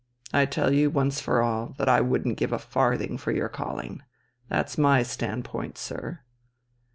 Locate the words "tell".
0.47-0.73